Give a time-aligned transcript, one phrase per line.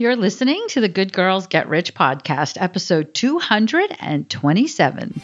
[0.00, 5.20] You're listening to the Good Girls Get Rich podcast, episode 227.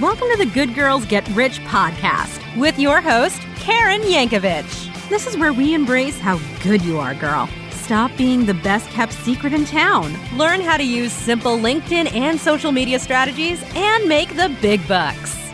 [0.00, 5.08] Welcome to the Good Girls Get Rich podcast with your host, Karen Yankovich.
[5.08, 7.48] This is where we embrace how good you are, girl.
[7.70, 10.12] Stop being the best kept secret in town.
[10.36, 15.45] Learn how to use simple LinkedIn and social media strategies and make the big bucks.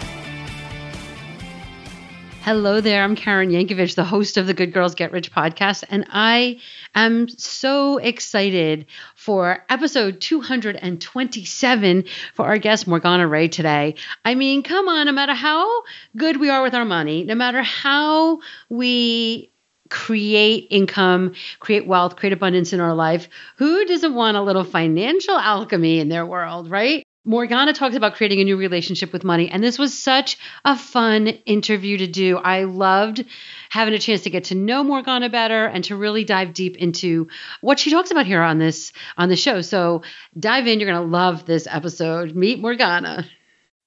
[2.43, 3.05] Hello there.
[3.05, 6.59] I'm Karen Yankovich, the host of the Good Girls Get Rich podcast, and I
[6.93, 12.05] am so excited for episode 227
[12.35, 13.95] for our guest Morgana Rae today.
[14.25, 15.85] I mean, come on, no matter how
[16.17, 19.53] good we are with our money, no matter how we
[19.89, 25.39] create income, create wealth, create abundance in our life, who doesn't want a little financial
[25.39, 27.05] alchemy in their world, right?
[27.25, 29.49] Morgana talks about creating a new relationship with money.
[29.49, 32.37] And this was such a fun interview to do.
[32.37, 33.25] I loved
[33.71, 37.29] having a chance to get to know Morgana better and to really dive deep into
[37.61, 39.61] what she talks about here on this on the show.
[39.61, 40.03] So
[40.39, 40.81] dive in.
[40.81, 42.35] You're gonna love this episode.
[42.35, 43.25] Meet Morgana.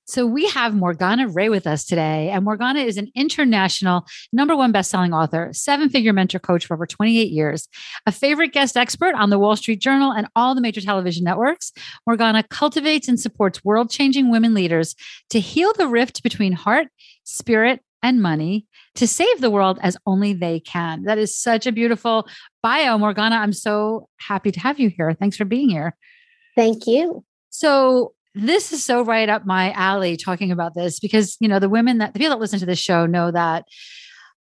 [0.05, 2.29] So we have Morgana Rae with us today.
[2.29, 7.31] And Morgana is an international number one best-selling author, seven-figure mentor coach for over 28
[7.31, 7.67] years,
[8.05, 11.71] a favorite guest expert on the Wall Street Journal and all the major television networks.
[12.05, 14.95] Morgana cultivates and supports world-changing women leaders
[15.31, 16.87] to heal the rift between heart,
[17.23, 21.03] spirit, and money to save the world as only they can.
[21.03, 22.27] That is such a beautiful
[22.61, 23.37] bio, Morgana.
[23.37, 25.13] I'm so happy to have you here.
[25.13, 25.95] Thanks for being here.
[26.55, 27.25] Thank you.
[27.49, 31.69] So, this is so right up my alley talking about this because you know the
[31.69, 33.65] women that the people that listen to this show know that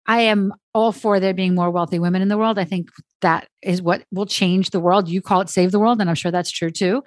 [0.06, 2.58] I am all for there being more wealthy women in the world.
[2.58, 2.88] I think
[3.22, 5.08] that is what will change the world.
[5.08, 7.02] You call it save the world, and I'm sure that's true too.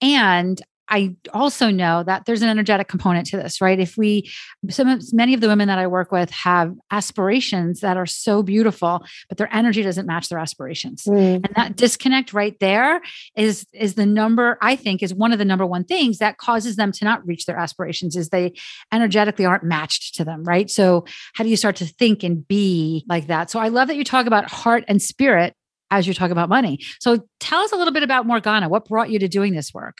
[0.00, 3.78] And I also know that there's an energetic component to this, right?
[3.78, 4.30] If we,
[4.70, 8.42] some of, many of the women that I work with have aspirations that are so
[8.42, 11.34] beautiful, but their energy doesn't match their aspirations, mm.
[11.34, 13.00] and that disconnect right there
[13.36, 16.76] is is the number I think is one of the number one things that causes
[16.76, 18.54] them to not reach their aspirations is they
[18.92, 20.70] energetically aren't matched to them, right?
[20.70, 21.04] So
[21.34, 23.50] how do you start to think and be like that?
[23.50, 25.54] So I love that you talk about heart and spirit
[25.90, 26.80] as you talk about money.
[27.00, 28.68] So tell us a little bit about Morgana.
[28.68, 29.96] What brought you to doing this work?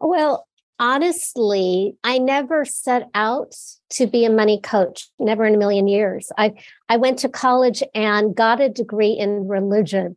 [0.00, 3.54] Well, honestly, I never set out
[3.90, 6.32] to be a money coach, never in a million years.
[6.36, 6.54] I
[6.88, 10.16] I went to college and got a degree in religion.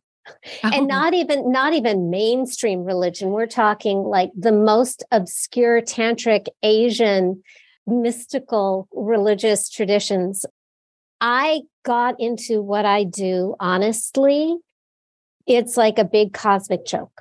[0.64, 0.70] Oh.
[0.72, 3.30] And not even not even mainstream religion.
[3.30, 7.42] We're talking like the most obscure tantric Asian
[7.86, 10.46] mystical religious traditions.
[11.20, 14.56] I got into what I do honestly.
[15.46, 17.20] It's like a big cosmic joke.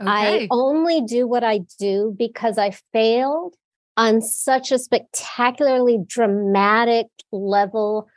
[0.00, 0.44] Okay.
[0.44, 3.54] I only do what I do because I failed
[3.96, 8.08] on such a spectacularly dramatic level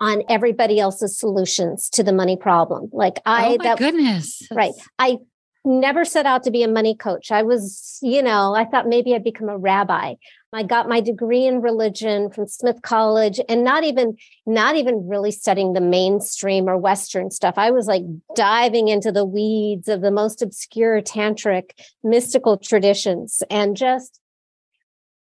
[0.00, 2.88] on everybody else's solutions to the money problem.
[2.92, 4.72] Like oh I, oh my that, goodness, right?
[4.98, 5.18] I
[5.64, 7.32] never set out to be a money coach.
[7.32, 10.14] I was, you know, I thought maybe I'd become a rabbi.
[10.54, 14.16] I got my degree in religion from Smith College and not even
[14.46, 17.54] not even really studying the mainstream or western stuff.
[17.56, 18.04] I was like
[18.36, 21.70] diving into the weeds of the most obscure tantric
[22.04, 24.20] mystical traditions and just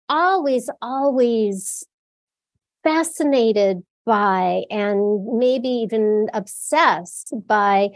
[0.09, 1.85] always always
[2.83, 7.89] fascinated by and maybe even obsessed by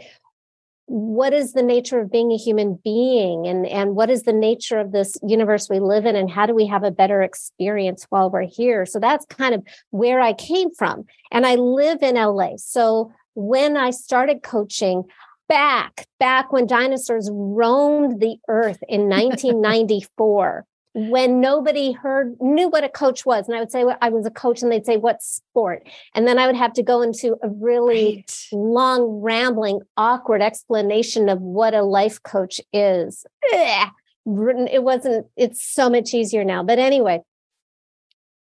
[0.86, 3.46] what is the nature of being a human being?
[3.46, 6.14] And and what is the nature of this universe we live in?
[6.14, 8.86] And how do we have a better experience while we're here?
[8.86, 11.04] So that's kind of where i came from.
[11.32, 15.04] And i live in la so when i started coaching
[15.48, 20.64] back back when dinosaurs roamed the earth in 1994
[20.96, 24.24] when nobody heard knew what a coach was and i would say well, i was
[24.24, 27.36] a coach and they'd say what sport and then i would have to go into
[27.42, 28.46] a really right.
[28.50, 33.90] long rambling awkward explanation of what a life coach is Ugh.
[34.24, 37.20] it wasn't it's so much easier now but anyway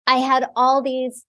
[0.06, 1.24] i had all these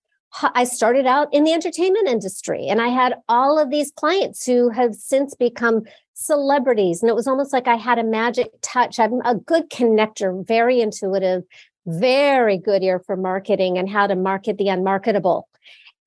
[0.53, 4.69] i started out in the entertainment industry and i had all of these clients who
[4.69, 7.03] have since become celebrities.
[7.03, 8.99] And it was almost like I had a magic touch.
[8.99, 11.43] I'm a good connector, very intuitive,
[11.85, 15.47] very good ear for marketing and how to market the unmarketable.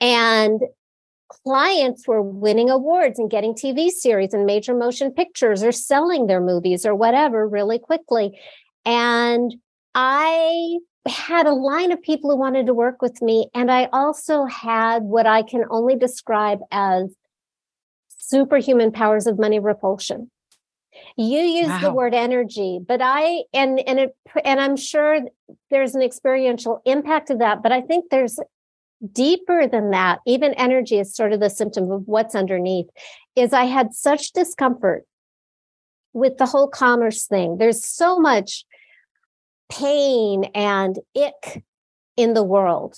[0.00, 0.60] And
[1.28, 6.40] clients were winning awards and getting TV series and major motion pictures or selling their
[6.40, 8.38] movies or whatever really quickly.
[8.84, 9.54] And
[9.94, 13.48] I had a line of people who wanted to work with me.
[13.54, 17.14] And I also had what I can only describe as
[18.28, 20.30] superhuman powers of money repulsion.
[21.16, 21.80] You use wow.
[21.80, 25.20] the word energy, but I and and it and I'm sure
[25.70, 28.38] there's an experiential impact of that, but I think there's
[29.12, 30.20] deeper than that.
[30.26, 32.88] Even energy is sort of the symptom of what's underneath.
[33.36, 35.04] Is I had such discomfort
[36.12, 37.58] with the whole commerce thing.
[37.58, 38.64] There's so much
[39.70, 41.62] pain and ick
[42.16, 42.96] in the world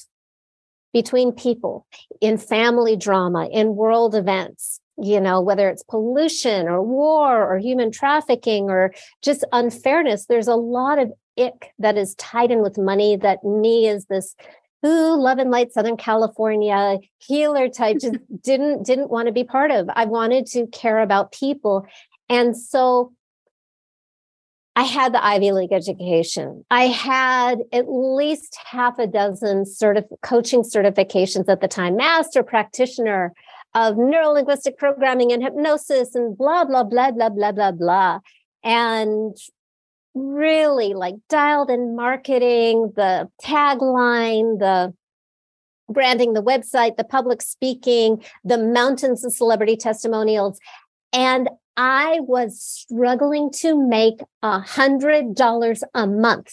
[0.92, 1.86] between people,
[2.20, 7.90] in family drama, in world events, you know, whether it's pollution or war or human
[7.90, 8.92] trafficking or
[9.22, 10.26] just unfairness.
[10.26, 14.34] There's a lot of ick that is tied in with money that me is this
[14.82, 19.70] who love and light Southern California healer type just didn't didn't want to be part
[19.70, 19.88] of.
[19.94, 21.86] I wanted to care about people.
[22.28, 23.12] And so
[24.76, 26.64] I had the Ivy League education.
[26.70, 33.34] I had at least half a dozen certif- coaching certifications at the time, master practitioner
[33.74, 38.18] of neurolinguistic programming and hypnosis and blah, blah, blah, blah, blah, blah, blah.
[38.62, 39.36] And
[40.14, 44.92] really like dialed in marketing, the tagline, the
[45.88, 50.58] branding, the website, the public speaking, the mountains of celebrity testimonials.
[51.12, 56.52] And I was struggling to make a hundred dollars a month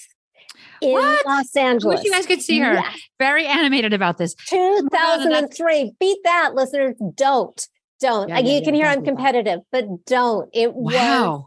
[0.81, 1.25] in what?
[1.25, 1.99] Los Angeles.
[1.99, 2.73] I wish you guys could see her.
[2.73, 2.99] Yes.
[3.19, 4.35] Very animated about this.
[4.49, 5.93] 2003.
[5.99, 6.95] Beat that, listeners.
[7.15, 7.67] Don't.
[7.99, 8.29] Don't.
[8.29, 10.49] Yeah, yeah, you can yeah, hear I'm competitive, but don't.
[10.53, 10.91] It wow.
[10.91, 11.43] was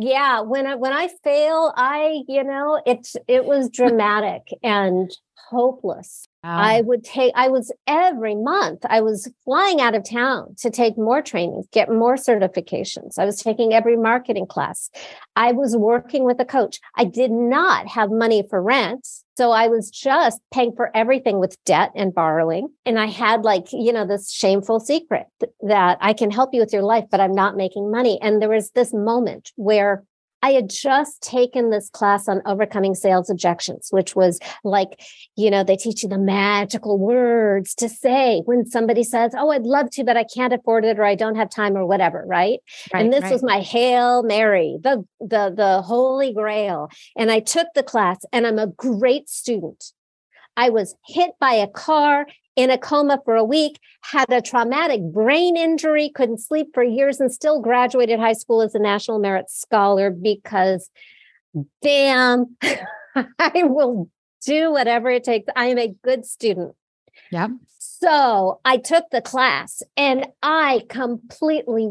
[0.00, 5.10] yeah when i when i fail i you know it's it was dramatic and
[5.50, 6.58] hopeless Wow.
[6.58, 10.98] I would take, I was every month, I was flying out of town to take
[10.98, 13.16] more trainings, get more certifications.
[13.16, 14.90] I was taking every marketing class.
[15.36, 16.80] I was working with a coach.
[16.96, 19.06] I did not have money for rent.
[19.36, 22.68] So I was just paying for everything with debt and borrowing.
[22.84, 25.26] And I had like, you know, this shameful secret
[25.60, 28.18] that I can help you with your life, but I'm not making money.
[28.20, 30.02] And there was this moment where
[30.42, 35.00] I had just taken this class on overcoming sales objections, which was like,
[35.36, 39.62] you know, they teach you the magical words to say when somebody says, Oh, I'd
[39.62, 42.24] love to, but I can't afford it or I don't have time or whatever.
[42.26, 42.60] Right.
[42.92, 43.32] right and this right.
[43.32, 46.88] was my Hail Mary, the, the, the holy grail.
[47.16, 49.92] And I took the class and I'm a great student.
[50.56, 52.26] I was hit by a car
[52.56, 57.20] in a coma for a week, had a traumatic brain injury, couldn't sleep for years,
[57.20, 60.90] and still graduated high school as a National Merit Scholar because,
[61.80, 62.56] damn,
[63.14, 64.10] I will
[64.44, 65.46] do whatever it takes.
[65.56, 66.74] I am a good student.
[67.30, 67.48] Yeah.
[67.78, 71.88] So I took the class and I completely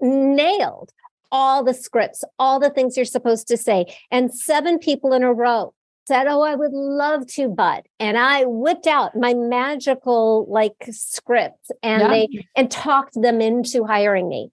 [0.00, 0.92] nailed
[1.32, 3.86] all the scripts, all the things you're supposed to say.
[4.10, 5.74] And seven people in a row
[6.06, 11.70] said, Oh, I would love to, but and I whipped out my magical like script
[11.82, 12.08] and yeah.
[12.08, 14.50] they and talked them into hiring me.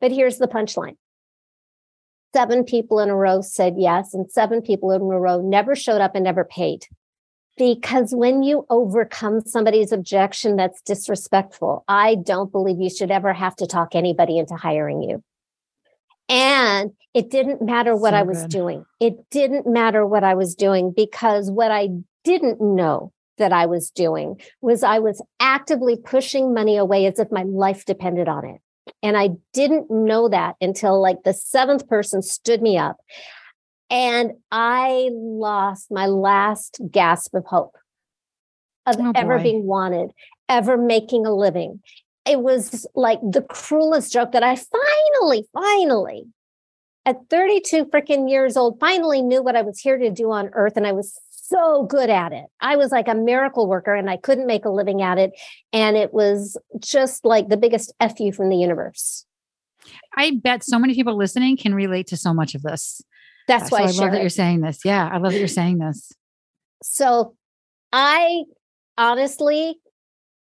[0.00, 0.96] But here's the punchline.
[2.34, 6.00] Seven people in a row said yes, and seven people in a row never showed
[6.00, 6.86] up and never paid.
[7.56, 13.54] Because when you overcome somebody's objection that's disrespectful, I don't believe you should ever have
[13.56, 15.22] to talk anybody into hiring you.
[16.28, 18.50] And it didn't matter what so I was good.
[18.50, 18.84] doing.
[19.00, 21.88] It didn't matter what I was doing because what I
[22.24, 27.30] didn't know that I was doing was I was actively pushing money away as if
[27.30, 28.60] my life depended on it.
[29.02, 32.96] And I didn't know that until like the seventh person stood me up.
[33.90, 37.76] And I lost my last gasp of hope
[38.86, 40.10] of oh ever being wanted,
[40.48, 41.80] ever making a living,
[42.26, 46.26] it was like the cruelest joke that I finally, finally,
[47.06, 50.76] at 32 freaking years old, finally knew what I was here to do on earth.
[50.76, 52.46] And I was so good at it.
[52.60, 55.32] I was like a miracle worker and I couldn't make a living at it.
[55.72, 59.26] And it was just like the biggest FU from the universe.
[60.16, 63.02] I bet so many people listening can relate to so much of this.
[63.46, 64.80] That's why so I, I love that you're saying this.
[64.84, 66.10] Yeah, I love that you're saying this.
[66.82, 67.34] So
[67.92, 68.44] I
[68.96, 69.76] honestly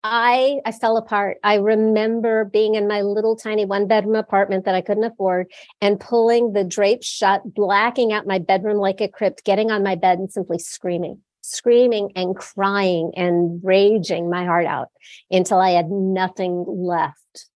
[0.03, 1.38] I I fell apart.
[1.43, 6.00] I remember being in my little tiny one bedroom apartment that I couldn't afford and
[6.00, 10.17] pulling the drapes shut, blacking out my bedroom like a crypt, getting on my bed
[10.17, 14.88] and simply screaming, screaming and crying and raging my heart out
[15.29, 17.50] until I had nothing left.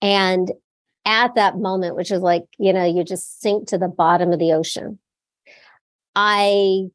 [0.00, 0.52] And
[1.04, 4.38] at that moment, which is like, you know, you just sink to the bottom of
[4.38, 5.00] the ocean.
[6.14, 6.90] I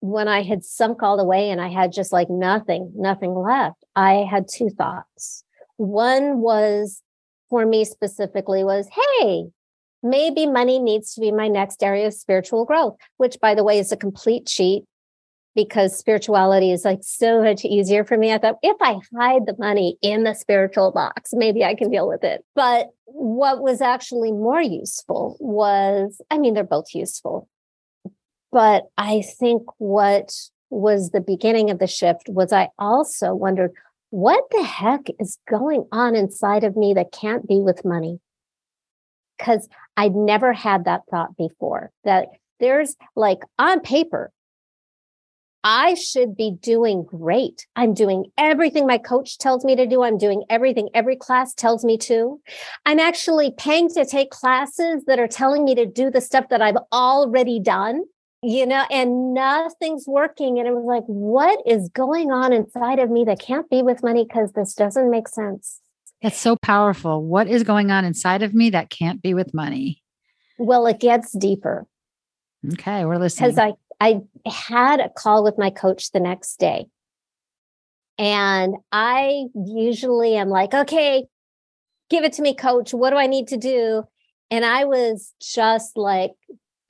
[0.00, 3.84] when I had sunk all the way and I had just like nothing, nothing left,
[3.94, 5.44] I had two thoughts.
[5.76, 7.02] One was
[7.48, 8.88] for me specifically was,
[9.20, 9.44] hey,
[10.02, 13.78] maybe money needs to be my next area of spiritual growth, which by the way
[13.78, 14.84] is a complete cheat
[15.54, 18.32] because spirituality is like so much easier for me.
[18.32, 22.08] I thought if I hide the money in the spiritual box, maybe I can deal
[22.08, 22.44] with it.
[22.54, 27.48] But what was actually more useful was, I mean, they're both useful,
[28.52, 30.32] but I think what
[30.70, 33.72] was the beginning of the shift was I also wondered
[34.10, 38.20] what the heck is going on inside of me that can't be with money?
[39.40, 42.28] because I'd never had that thought before that
[42.60, 44.30] there's like on paper,
[45.64, 47.66] I should be doing great.
[47.76, 50.02] I'm doing everything my coach tells me to do.
[50.02, 52.40] I'm doing everything every class tells me to.
[52.86, 56.62] I'm actually paying to take classes that are telling me to do the stuff that
[56.62, 58.04] I've already done,
[58.42, 60.58] you know, and nothing's working.
[60.58, 64.02] And it was like, what is going on inside of me that can't be with
[64.02, 65.80] money because this doesn't make sense?
[66.22, 67.24] That's so powerful.
[67.24, 70.02] What is going on inside of me that can't be with money?
[70.58, 71.86] Well, it gets deeper.
[72.74, 73.50] Okay, we're listening.
[73.50, 76.86] Because I I had a call with my coach the next day.
[78.18, 81.24] And I usually am like, okay,
[82.10, 82.92] give it to me, coach.
[82.92, 84.04] What do I need to do?
[84.50, 86.32] And I was just like,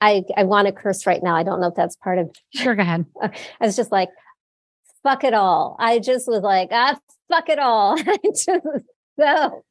[0.01, 1.35] I, I want to curse right now.
[1.35, 2.31] I don't know if that's part of.
[2.53, 3.05] Sure, go ahead.
[3.21, 3.31] I
[3.61, 4.09] was just like,
[5.03, 5.75] fuck it all.
[5.79, 7.97] I just was like, ah, fuck it all.
[8.07, 8.83] I just was
[9.19, 9.63] so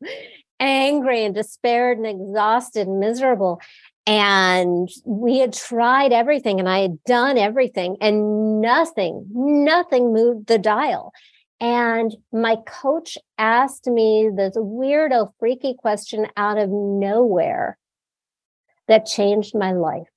[0.61, 3.61] angry and despaired and exhausted and miserable.
[4.07, 10.59] And we had tried everything and I had done everything and nothing, nothing moved the
[10.59, 11.13] dial.
[11.61, 17.77] And my coach asked me this weirdo, freaky question out of nowhere
[18.89, 20.10] that changed my life.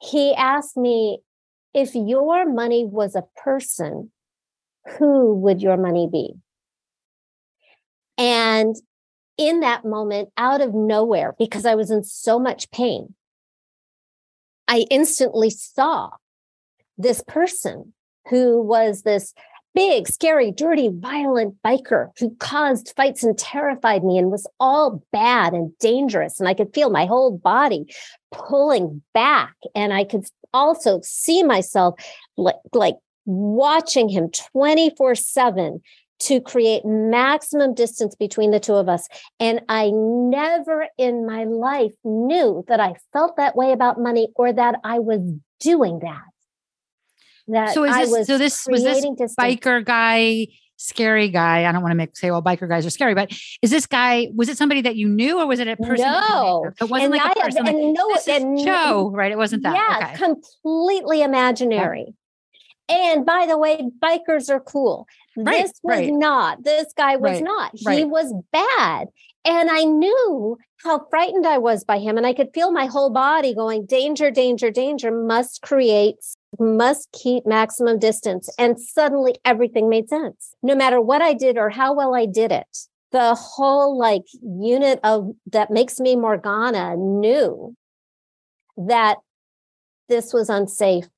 [0.00, 1.20] He asked me,
[1.74, 4.10] if your money was a person,
[4.98, 6.34] who would your money be?
[8.16, 8.74] And
[9.36, 13.14] in that moment, out of nowhere, because I was in so much pain,
[14.66, 16.10] I instantly saw
[16.96, 17.94] this person
[18.28, 19.32] who was this
[19.78, 25.52] big, scary, dirty, violent biker who caused fights and terrified me and was all bad
[25.52, 26.40] and dangerous.
[26.40, 27.86] And I could feel my whole body
[28.32, 29.54] pulling back.
[29.76, 31.94] And I could also see myself
[32.36, 35.80] like, like watching him 24 7
[36.22, 39.06] to create maximum distance between the two of us.
[39.38, 44.52] And I never in my life knew that I felt that way about money or
[44.52, 45.20] that I was
[45.60, 46.22] doing that.
[47.48, 49.04] That so is this, was so this was this
[49.38, 51.64] biker guy, scary guy.
[51.64, 54.28] I don't want to make say, well, biker guys are scary, but is this guy,
[54.34, 56.06] was it somebody that you knew or was it a person?
[56.06, 57.66] No, it wasn't and like I, a person.
[57.66, 59.32] And, like, no, and Joe, right?
[59.32, 59.74] It wasn't that.
[59.74, 60.16] Yeah, okay.
[60.16, 62.14] completely imaginary.
[62.88, 65.06] And by the way, bikers are cool.
[65.36, 66.12] Right, this was right.
[66.12, 66.64] not.
[66.64, 67.70] This guy was right, not.
[67.74, 69.08] He was bad.
[69.44, 72.16] And I knew how frightened I was by him.
[72.16, 76.16] And I could feel my whole body going, danger, danger, danger, must create,
[76.58, 78.48] must keep maximum distance.
[78.58, 80.54] And suddenly everything made sense.
[80.62, 82.78] No matter what I did or how well I did it,
[83.10, 87.74] the whole like unit of that makes me Morgana knew
[88.76, 89.16] that
[90.08, 91.08] this was unsafe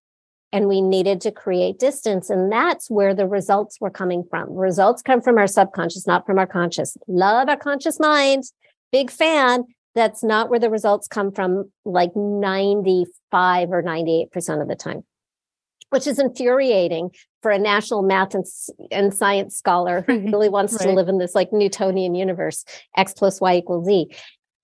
[0.52, 2.30] and we needed to create distance.
[2.30, 4.52] And that's where the results were coming from.
[4.52, 6.96] Results come from our subconscious, not from our conscious.
[7.06, 8.44] Love our conscious mind.
[8.92, 9.64] Big fan.
[9.94, 15.04] That's not where the results come from, like 95 or 98% of the time,
[15.90, 17.10] which is infuriating
[17.42, 18.44] for a national math and,
[18.90, 20.82] and science scholar who really wants right.
[20.82, 22.64] to live in this like Newtonian universe,
[22.96, 24.14] X plus Y equals Z.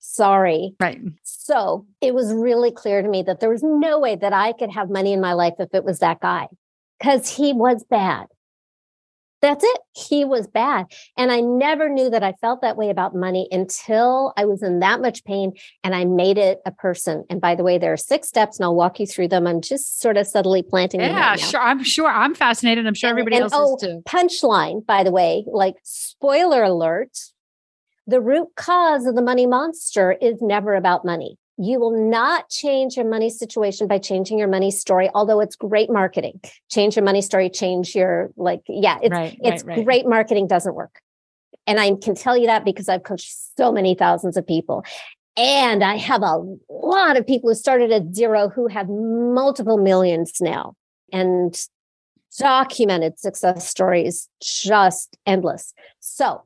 [0.08, 0.74] Sorry.
[0.80, 1.00] Right.
[1.24, 4.70] So it was really clear to me that there was no way that I could
[4.70, 6.46] have money in my life if it was that guy
[6.98, 8.26] because he was bad.
[9.42, 9.80] That's it.
[9.94, 10.86] He was bad.
[11.16, 14.78] And I never knew that I felt that way about money until I was in
[14.78, 15.52] that much pain
[15.84, 17.24] and I made it a person.
[17.28, 19.46] And by the way, there are six steps and I'll walk you through them.
[19.46, 21.16] I'm just sort of subtly planting yeah, them.
[21.16, 21.60] Yeah, sure.
[21.60, 22.08] I'm sure.
[22.08, 22.86] I'm fascinated.
[22.86, 24.02] I'm sure and, everybody and, else oh, is too.
[24.08, 27.10] Punchline, by the way, like spoiler alert,
[28.06, 31.38] the root cause of the money monster is never about money.
[31.58, 35.90] You will not change your money situation by changing your money story, although it's great
[35.90, 36.40] marketing.
[36.70, 39.84] Change your money story, change your like, yeah, it's right, it's right, right.
[39.84, 41.00] great marketing doesn't work.
[41.66, 44.84] And I can tell you that because I've coached so many thousands of people.
[45.36, 50.34] And I have a lot of people who started at zero who have multiple millions
[50.40, 50.74] now
[51.12, 51.58] and
[52.38, 55.74] documented success stories, just endless.
[56.00, 56.42] So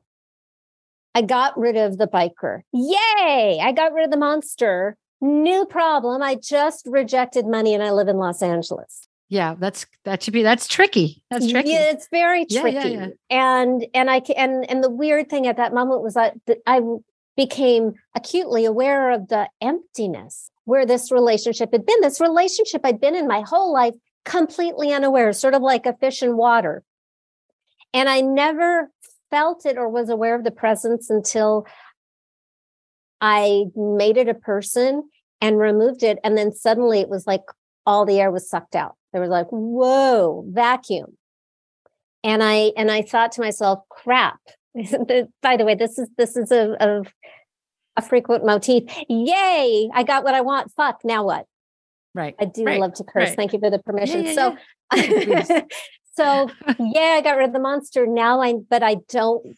[1.13, 2.61] I got rid of the biker.
[2.71, 3.59] Yay!
[3.61, 4.97] I got rid of the monster.
[5.19, 6.21] New problem.
[6.21, 9.07] I just rejected money and I live in Los Angeles.
[9.29, 11.23] Yeah, that's that should be that's tricky.
[11.29, 11.69] That's tricky.
[11.69, 12.75] Yeah, it's very tricky.
[12.75, 13.07] Yeah, yeah.
[13.29, 16.35] And and I and and the weird thing at that moment was that
[16.67, 16.81] I
[17.37, 22.01] became acutely aware of the emptiness where this relationship had been.
[22.01, 26.21] This relationship I'd been in my whole life completely unaware, sort of like a fish
[26.21, 26.83] in water.
[27.93, 28.91] And I never
[29.31, 31.65] felt it or was aware of the presence until
[33.19, 35.09] I made it a person
[35.39, 36.19] and removed it.
[36.23, 37.43] And then suddenly it was like
[37.85, 38.95] all the air was sucked out.
[39.11, 41.17] There was like, whoa, vacuum.
[42.23, 44.39] And I and I thought to myself, crap.
[45.41, 47.03] By the way, this is this is a, a
[47.97, 48.83] a frequent motif.
[49.09, 50.71] Yay, I got what I want.
[50.73, 51.45] Fuck, now what?
[52.13, 52.35] Right.
[52.39, 52.79] I do right.
[52.79, 53.29] love to curse.
[53.29, 53.35] right.
[53.35, 54.25] Thank you for the permission.
[54.25, 54.57] yeah, so
[54.95, 55.61] yeah.
[56.13, 56.49] so
[56.79, 58.05] yeah, I got rid of the monster.
[58.05, 59.55] Now I but I don't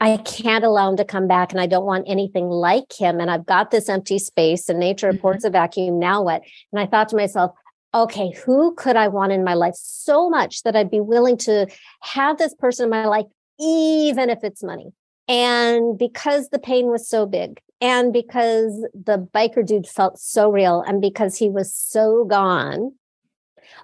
[0.00, 3.20] I can't allow him to come back and I don't want anything like him.
[3.20, 5.14] And I've got this empty space and nature Mhm.
[5.14, 5.98] reports a vacuum.
[5.98, 6.42] Now what?
[6.72, 7.52] And I thought to myself,
[7.94, 11.66] okay, who could I want in my life so much that I'd be willing to
[12.02, 13.26] have this person in my life,
[13.60, 14.92] even if it's money?
[15.28, 20.82] And because the pain was so big, and because the biker dude felt so real,
[20.82, 22.92] and because he was so gone,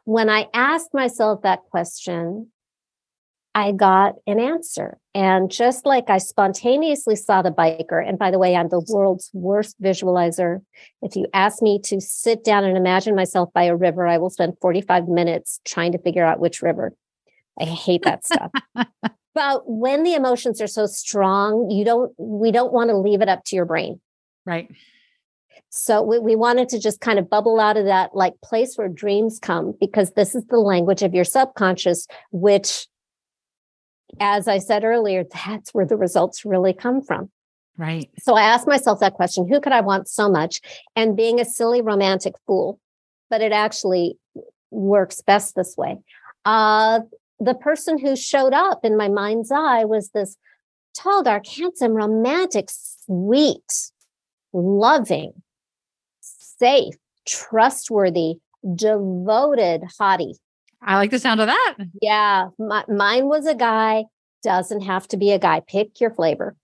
[0.05, 2.51] when I asked myself that question,
[3.55, 4.99] I got an answer.
[5.15, 9.31] And just like I spontaneously saw the biker, and by the way, I'm the world's
[9.33, 10.61] worst visualizer.
[11.03, 14.31] If you ask me to sit down and imagine myself by a river, I will
[14.31, 16.93] spend 45 minutes trying to figure out which river.
[17.61, 18.53] I hate that stuff.
[19.35, 23.29] but when the emotions are so strong, you don't, we don't want to leave it
[23.29, 24.01] up to your brain.
[24.47, 24.71] Right.
[25.71, 28.89] So we, we wanted to just kind of bubble out of that like place where
[28.89, 32.87] dreams come because this is the language of your subconscious, which,
[34.19, 37.31] as I said earlier, that's where the results really come from.
[37.79, 38.11] Right.
[38.19, 40.61] So I asked myself that question who could I want so much?
[40.97, 42.81] And being a silly romantic fool,
[43.31, 44.19] but it actually
[44.71, 45.99] works best this way.
[46.45, 47.01] Uh,
[47.39, 50.37] the person who showed up in my mind's eye was this
[50.95, 53.91] tall, dark, handsome, romantic, sweet,
[54.53, 55.33] loving,
[56.61, 56.95] safe,
[57.27, 58.35] trustworthy,
[58.75, 60.35] devoted hottie.
[60.83, 61.77] I like the sound of that.
[62.01, 64.05] Yeah, my, mine was a guy.
[64.43, 65.61] Doesn't have to be a guy.
[65.67, 66.57] Pick your flavor.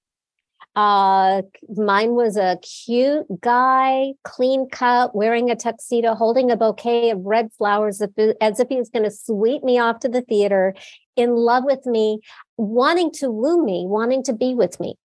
[0.74, 1.40] Uh,
[1.74, 7.50] mine was a cute guy, clean cut, wearing a tuxedo, holding a bouquet of red
[7.56, 10.74] flowers as if- as if he was going to sweep me off to the theater,
[11.16, 12.20] in love with me,
[12.58, 14.96] wanting to woo me, wanting to be with me.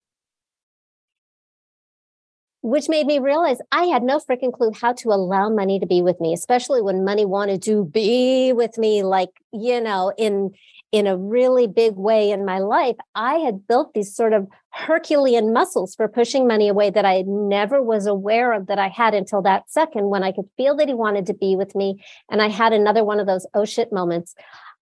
[2.62, 6.00] Which made me realize I had no freaking clue how to allow money to be
[6.00, 10.52] with me, especially when money wanted to be with me, like, you know, in
[10.92, 15.52] in a really big way in my life, I had built these sort of Herculean
[15.52, 19.40] muscles for pushing money away that I never was aware of that I had until
[19.42, 22.04] that second when I could feel that he wanted to be with me.
[22.30, 24.34] And I had another one of those oh shit moments.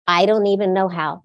[0.08, 1.22] I don't even know how.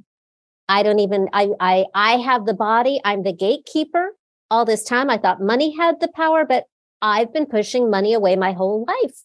[0.68, 4.10] I don't even I I I have the body, I'm the gatekeeper.
[4.54, 6.64] All this time I thought money had the power, but
[7.02, 9.16] I've been pushing money away my whole life.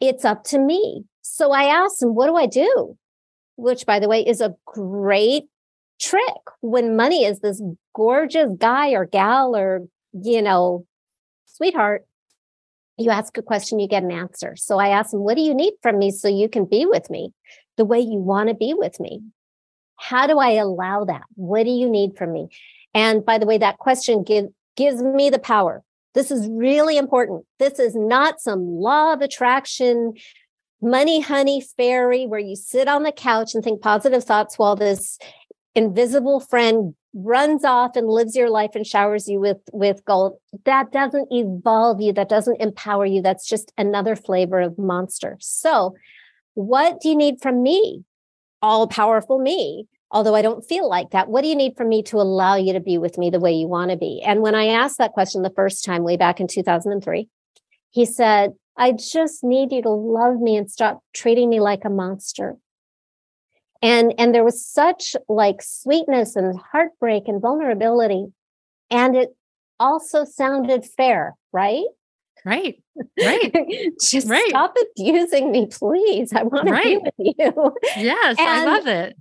[0.00, 1.04] It's up to me.
[1.22, 2.96] So I asked him, what do I do?
[3.56, 5.44] which by the way is a great
[6.00, 6.22] trick
[6.60, 7.62] when money is this
[7.94, 10.86] gorgeous guy or gal or you know
[11.46, 12.06] sweetheart
[12.98, 15.54] you ask a question you get an answer so i asked him what do you
[15.54, 17.32] need from me so you can be with me
[17.78, 19.22] the way you want to be with me
[19.96, 22.48] how do i allow that what do you need from me
[22.96, 25.84] and by the way that question give, gives me the power.
[26.14, 27.44] This is really important.
[27.58, 30.14] This is not some law of attraction
[30.80, 35.18] money honey fairy where you sit on the couch and think positive thoughts while this
[35.74, 40.38] invisible friend runs off and lives your life and showers you with with gold.
[40.64, 42.14] That doesn't evolve you.
[42.14, 43.20] That doesn't empower you.
[43.20, 45.36] That's just another flavor of monster.
[45.40, 45.96] So
[46.54, 48.04] what do you need from me?
[48.62, 52.02] All powerful me although i don't feel like that what do you need from me
[52.02, 54.54] to allow you to be with me the way you want to be and when
[54.54, 57.28] i asked that question the first time way back in 2003
[57.90, 61.88] he said I just need you to love me and stop treating me like a
[61.88, 62.56] monster.
[63.82, 68.26] And and there was such like sweetness and heartbreak and vulnerability.
[68.90, 69.34] And it
[69.80, 71.84] also sounded fair, right?
[72.44, 72.82] Right.
[73.18, 73.52] Right.
[74.00, 74.48] just Right.
[74.48, 76.32] stop abusing me, please.
[76.34, 76.84] I want to Right.
[76.84, 77.72] be with you.
[77.96, 78.36] Yes.
[78.38, 79.16] I love it.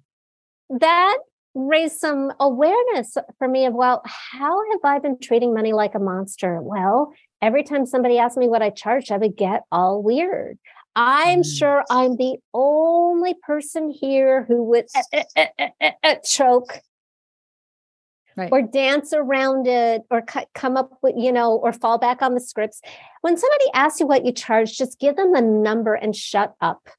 [0.70, 1.18] That
[1.54, 6.00] raised some awareness for me of well how have i been treating money like a
[6.00, 10.58] monster well every time somebody asked me what i charged i would get all weird
[10.98, 11.58] i'm Mm.
[11.58, 16.80] sure i'm the only person here who would eh, eh, eh, eh, eh, eh, choke
[18.38, 18.52] Right.
[18.52, 22.34] or dance around it or cu- come up with you know or fall back on
[22.34, 22.82] the scripts
[23.22, 26.90] when somebody asks you what you charge just give them the number and shut up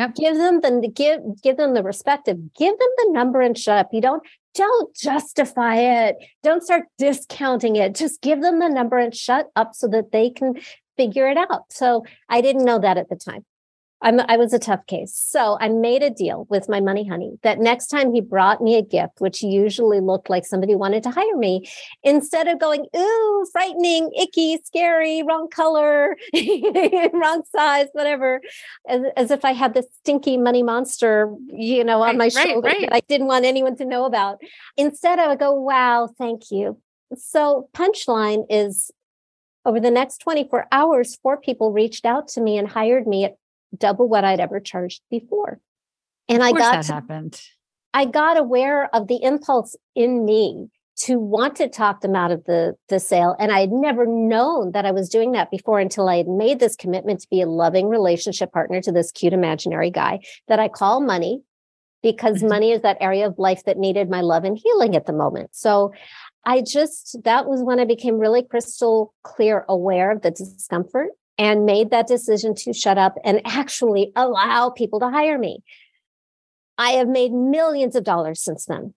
[0.00, 0.14] Yep.
[0.14, 3.76] give them the give give them the respect of give them the number and shut
[3.76, 3.88] up.
[3.92, 4.22] You don't
[4.54, 6.16] don't justify it.
[6.42, 7.94] Don't start discounting it.
[7.94, 10.54] Just give them the number and shut up so that they can
[10.96, 11.70] figure it out.
[11.70, 13.44] So i didn't know that at the time
[14.02, 15.14] I'm, I was a tough case.
[15.14, 18.76] So I made a deal with my money honey that next time he brought me
[18.76, 21.68] a gift, which usually looked like somebody wanted to hire me,
[22.02, 26.16] instead of going, ooh, frightening, icky, scary, wrong color,
[27.12, 28.40] wrong size, whatever,
[28.88, 32.48] as, as if I had this stinky money monster, you know, on Right, my right,
[32.48, 32.80] shoulder right.
[32.80, 34.38] that I didn't want anyone to know about.
[34.76, 36.78] Instead, I would go, wow, thank you.
[37.16, 38.90] so punchline is
[39.66, 43.36] over the next 24 hours, four people reached out to me and hired me at
[43.76, 45.60] double what I'd ever charged before.
[46.28, 47.40] And I got that to, happened.
[47.92, 50.68] I got aware of the impulse in me
[51.00, 54.72] to want to talk them out of the the sale and i had never known
[54.72, 57.46] that i was doing that before until i had made this commitment to be a
[57.46, 61.42] loving relationship partner to this cute imaginary guy that i call money
[62.02, 62.48] because mm-hmm.
[62.48, 65.48] money is that area of life that needed my love and healing at the moment
[65.52, 65.92] so
[66.44, 71.66] i just that was when i became really crystal clear aware of the discomfort and
[71.66, 75.62] made that decision to shut up and actually allow people to hire me
[76.78, 78.94] i have made millions of dollars since then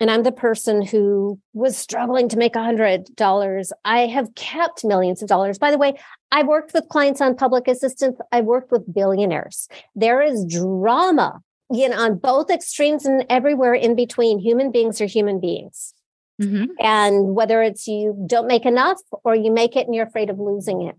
[0.00, 3.70] and I'm the person who was struggling to make a $100.
[3.84, 5.60] I have kept millions of dollars.
[5.60, 5.94] By the way,
[6.32, 9.68] I've worked with clients on public assistance, I've worked with billionaires.
[9.94, 11.40] There is drama
[11.72, 14.38] you know, on both extremes and everywhere in between.
[14.38, 15.94] Human beings are human beings.
[16.40, 16.72] Mm-hmm.
[16.80, 20.38] And whether it's you don't make enough or you make it and you're afraid of
[20.38, 20.96] losing it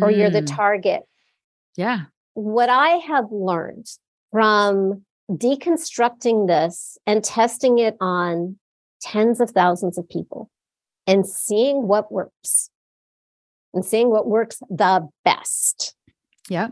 [0.00, 0.16] or mm.
[0.16, 0.56] you're the mm.
[0.56, 1.02] target.
[1.76, 2.02] Yeah.
[2.34, 3.86] What I have learned
[4.30, 8.58] from deconstructing this and testing it on
[9.00, 10.50] tens of thousands of people
[11.06, 12.70] and seeing what works
[13.74, 15.94] and seeing what works the best.
[16.48, 16.68] Yeah.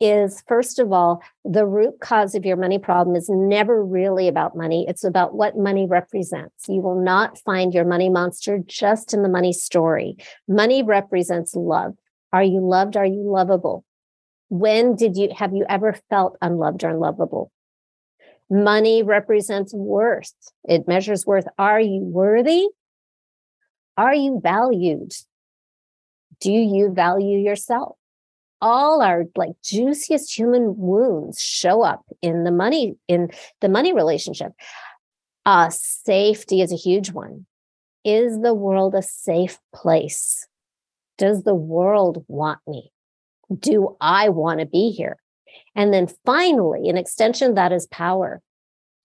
[0.00, 4.56] Is first of all, the root cause of your money problem is never really about
[4.56, 4.84] money.
[4.88, 6.68] It's about what money represents.
[6.68, 10.16] You will not find your money monster just in the money story.
[10.48, 11.94] Money represents love.
[12.32, 12.96] Are you loved?
[12.96, 13.84] Are you lovable?
[14.48, 17.50] When did you have you ever felt unloved or unlovable?
[18.50, 20.34] Money represents worth.
[20.64, 21.46] It measures worth.
[21.58, 22.66] Are you worthy?
[23.96, 25.12] Are you valued?
[26.40, 27.96] Do you value yourself?
[28.60, 34.52] All our like juiciest human wounds show up in the money, in the money relationship.
[35.44, 37.46] Uh, safety is a huge one.
[38.04, 40.46] Is the world a safe place?
[41.18, 42.92] Does the world want me?
[43.58, 45.16] Do I want to be here?
[45.74, 48.40] And then finally, an extension that is power.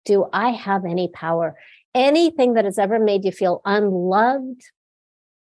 [0.06, 1.56] Do I have any power?
[1.93, 4.62] Anything that has ever made you feel unloved,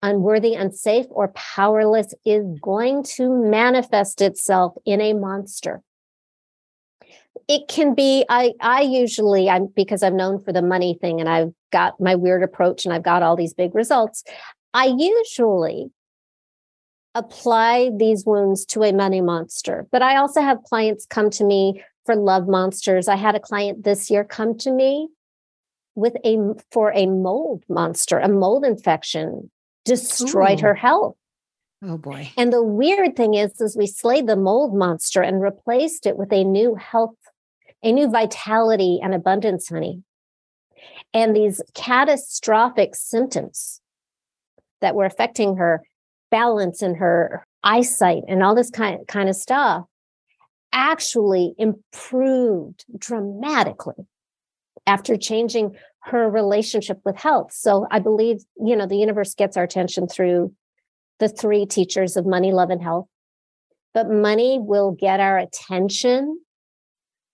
[0.01, 5.81] unworthy, unsafe, or powerless is going to manifest itself in a monster.
[7.47, 11.27] It can be, I, I usually, I'm because I'm known for the money thing and
[11.27, 14.23] I've got my weird approach and I've got all these big results.
[14.73, 15.91] I usually
[17.15, 19.87] apply these wounds to a money monster.
[19.91, 23.07] But I also have clients come to me for love monsters.
[23.07, 25.09] I had a client this year come to me
[25.95, 26.37] with a
[26.71, 29.51] for a mold monster, a mold infection
[29.85, 30.63] destroyed Ooh.
[30.63, 31.15] her health.
[31.83, 32.31] Oh boy.
[32.37, 36.31] And the weird thing is is we slayed the mold monster and replaced it with
[36.33, 37.17] a new health,
[37.83, 40.01] a new vitality and abundance honey.
[41.13, 43.81] And these catastrophic symptoms
[44.81, 45.83] that were affecting her
[46.33, 49.85] balance and her eyesight and all this kind, kind of stuff
[50.73, 54.07] actually improved dramatically
[54.87, 57.51] after changing her relationship with health.
[57.53, 60.51] So I believe, you know, the universe gets our attention through
[61.19, 63.07] the three teachers of money, love, and health.
[63.93, 66.39] But money will get our attention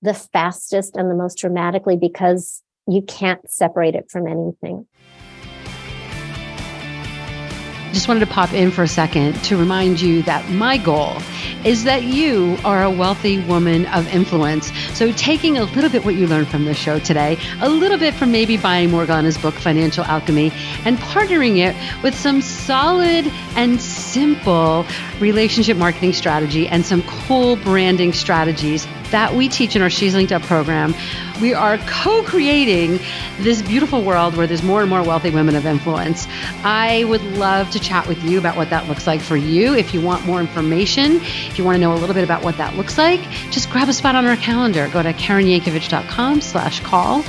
[0.02, 4.88] the fastest and the most dramatically because you can't separate it from anything.
[7.94, 11.18] Just wanted to pop in for a second to remind you that my goal
[11.66, 14.72] is that you are a wealthy woman of influence.
[14.96, 18.14] So, taking a little bit what you learned from this show today, a little bit
[18.14, 20.52] from maybe buying Morgana's book, Financial Alchemy,
[20.86, 23.26] and partnering it with some solid
[23.56, 24.86] and simple
[25.20, 30.32] relationship marketing strategy and some cool branding strategies that we teach in our She's Linked
[30.32, 30.94] Up program.
[31.42, 33.00] We are co creating
[33.40, 36.28] this beautiful world where there's more and more wealthy women of influence.
[36.64, 39.74] I would love to chat with you about what that looks like for you.
[39.74, 42.58] If you want more information, if you want to know a little bit about what
[42.58, 44.90] that looks like, just grab a spot on our calendar.
[44.90, 47.24] Go to KarenYankovich.com slash call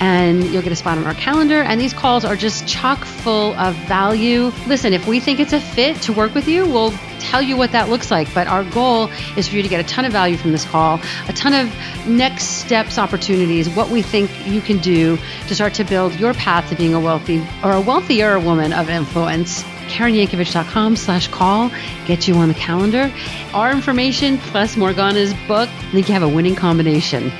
[0.00, 1.62] and you'll get a spot on our calendar.
[1.62, 4.50] And these calls are just chock full of value.
[4.66, 6.92] Listen, if we think it's a fit to work with you, we'll
[7.22, 8.32] tell you what that looks like.
[8.34, 11.00] But our goal is for you to get a ton of value from this call,
[11.28, 11.72] a ton of
[12.06, 16.68] next steps opportunities, what we think you can do to start to build your path
[16.70, 19.62] to being a wealthy or a wealthier woman of influence.
[19.88, 21.70] KarenYankovich.com slash call,
[22.06, 23.12] get you on the calendar.
[23.52, 27.30] Our information plus Morgana's book, I think you have a winning combination.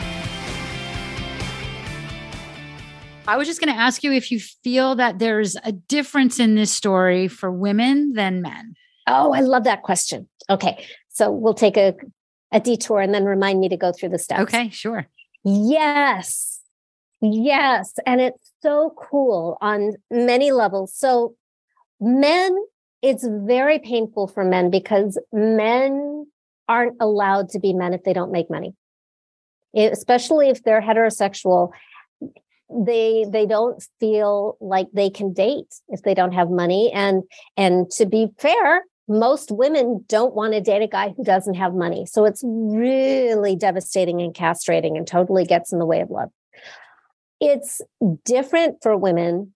[3.27, 6.55] I was just going to ask you if you feel that there's a difference in
[6.55, 8.75] this story for women than men.
[9.07, 10.29] Oh, I love that question.
[10.49, 10.85] Okay.
[11.09, 11.95] So we'll take a,
[12.53, 14.43] a detour and then remind me to go through the steps.
[14.43, 15.07] Okay, sure.
[15.45, 16.61] Yes.
[17.21, 17.95] Yes.
[18.07, 20.95] And it's so cool on many levels.
[20.95, 21.35] So,
[22.01, 22.57] men,
[23.01, 26.27] it's very painful for men because men
[26.69, 28.75] aren't allowed to be men if they don't make money,
[29.75, 31.71] it, especially if they're heterosexual.
[32.75, 37.23] They they don't feel like they can date if they don't have money, and
[37.57, 38.83] and to be fair,
[39.18, 42.07] most women don't want to date a guy who doesn't have money.
[42.07, 46.31] So it's really devastating and castrating and totally gets in the way of love.
[47.40, 47.81] It's
[48.25, 49.53] different for women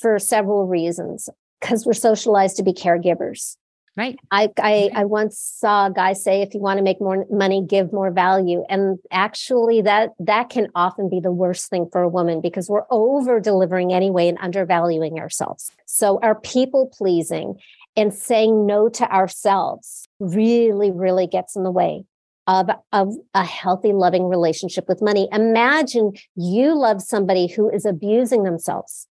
[0.00, 1.28] for several reasons
[1.60, 3.56] because we're socialized to be caregivers.
[3.96, 4.16] Right.
[4.30, 7.64] I, I I once saw a guy say, if you want to make more money,
[7.66, 8.64] give more value.
[8.68, 12.86] And actually that that can often be the worst thing for a woman because we're
[12.92, 15.72] over delivering anyway and undervaluing ourselves.
[15.86, 17.56] So our people pleasing
[17.98, 22.04] and saying no to ourselves really, really gets in the way
[22.46, 25.28] of, of a healthy, loving relationship with money.
[25.32, 29.08] Imagine you love somebody who is abusing themselves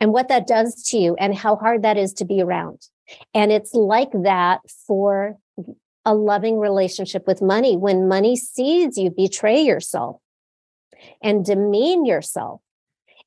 [0.00, 2.88] and what that does to you and how hard that is to be around.
[3.32, 5.36] And it's like that for
[6.04, 7.76] a loving relationship with money.
[7.76, 10.16] When money sees you betray yourself
[11.22, 12.60] and demean yourself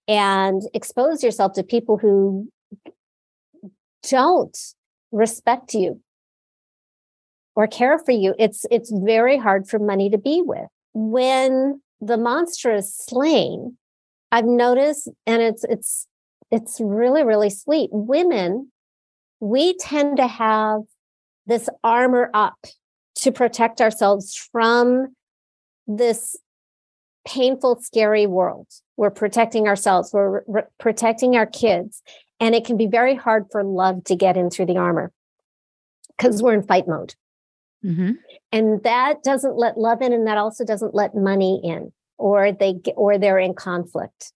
[0.10, 2.50] and expose yourself to people who
[4.10, 4.58] don't
[5.12, 6.02] respect you
[7.56, 10.68] or care for you, it's it's very hard for money to be with.
[10.94, 13.78] When the monster is slain,
[14.32, 16.08] I've noticed, and it's it's
[16.52, 17.90] it's really, really sweet.
[17.92, 18.72] Women,
[19.40, 20.82] we tend to have
[21.46, 22.58] this armor up
[23.16, 25.16] to protect ourselves from
[25.88, 26.36] this
[27.26, 28.68] painful, scary world.
[28.98, 32.02] We're protecting ourselves, we're re- protecting our kids.
[32.40, 35.12] And it can be very hard for love to get in through the armor
[36.18, 37.16] because we're in fight mode.
[37.84, 38.12] Mm-hmm.
[38.52, 42.74] And that doesn't let love in, and that also doesn't let money in, or they
[42.74, 44.32] get, or they're in conflict.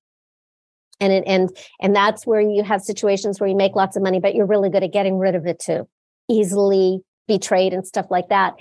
[0.99, 1.49] And it, and
[1.81, 4.69] and that's where you have situations where you make lots of money, but you're really
[4.69, 5.87] good at getting rid of it too,
[6.29, 8.55] easily betrayed and stuff like that.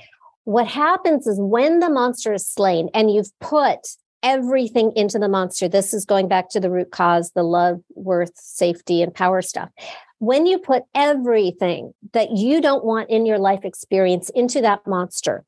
[0.45, 3.81] What happens is when the monster is slain, and you've put
[4.23, 5.69] everything into the monster.
[5.69, 9.71] This is going back to the root cause, the love, worth, safety, and power stuff.
[10.19, 15.45] When you put everything that you don't want in your life experience into that monster,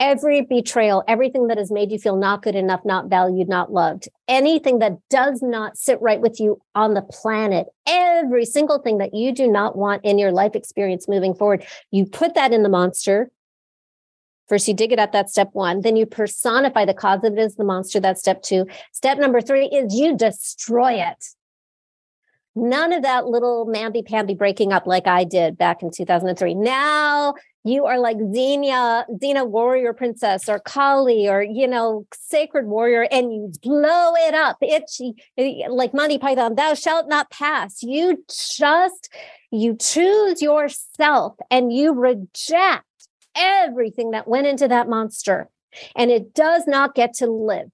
[0.00, 4.08] every betrayal, everything that has made you feel not good enough, not valued, not loved,
[4.28, 9.14] anything that does not sit right with you on the planet, every single thing that
[9.14, 12.68] you do not want in your life experience moving forward, you put that in the
[12.68, 13.30] monster
[14.48, 15.12] First, you dig it up.
[15.12, 15.80] That's step one.
[15.80, 17.98] Then you personify the cause of it as the monster.
[18.00, 18.66] That's step two.
[18.92, 21.24] Step number three is you destroy it.
[22.58, 26.54] None of that little mamby pamby breaking up like I did back in 2003.
[26.54, 33.06] Now you are like Xena, Xena warrior princess or Kali or, you know, sacred warrior
[33.10, 34.56] and you blow it up.
[34.62, 35.16] Itchy,
[35.68, 37.82] like Monty Python, thou shalt not pass.
[37.82, 39.12] You just,
[39.50, 42.86] you choose yourself and you reject
[43.36, 45.48] everything that went into that monster
[45.94, 47.68] and it does not get to live.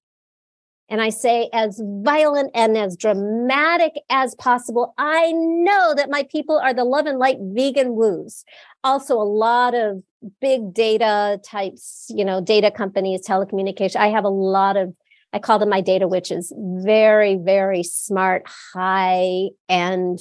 [0.88, 4.92] And I say as violent and as dramatic as possible.
[4.98, 8.44] I know that my people are the love and light vegan woos.
[8.85, 10.03] Also, a lot of
[10.40, 13.96] big data types, you know, data companies, telecommunication.
[13.96, 14.94] I have a lot of,
[15.33, 18.42] I call them my data witches, very, very smart,
[18.75, 20.18] high end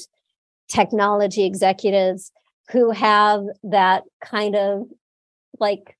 [0.69, 2.31] technology executives
[2.71, 4.83] who have that kind of
[5.61, 5.97] like